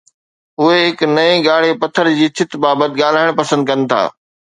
[0.61, 4.01] اهي هڪ نئين ڳاڙهي پٿر جي ڇت بابت ڳالهائڻ پسند ڪن ٿا